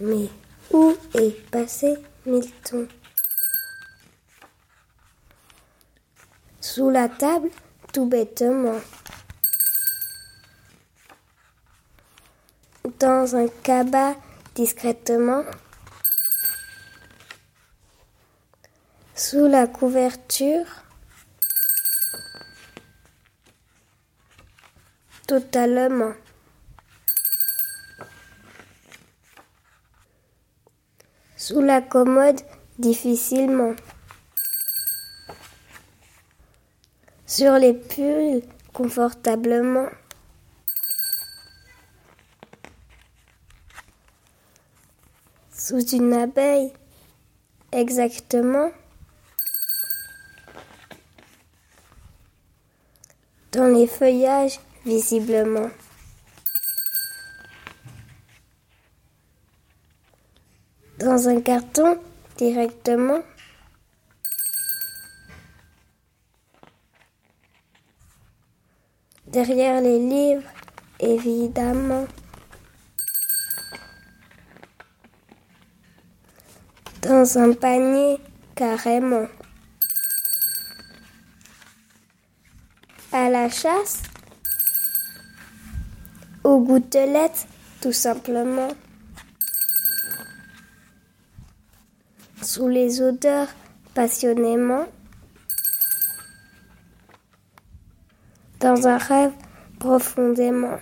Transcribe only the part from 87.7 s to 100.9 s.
tout simplement. Sous les odeurs, passionnément. Dans un rêve, profondément.